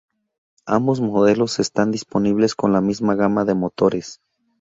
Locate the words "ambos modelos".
0.65-1.59